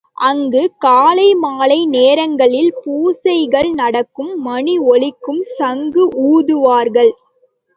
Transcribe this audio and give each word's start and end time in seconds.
அங்கு 0.21 0.61
காலை, 0.77 1.33
மாலை 1.35 1.77
நேரங்களில் 1.87 2.71
பூசைகள் 2.83 3.69
நடக்கும் 3.73 4.33
மணி 4.41 4.75
ஒலிக்கும் 4.87 5.43
சங்கு 5.59 6.05
ஊதுவார்கள். 6.29 7.13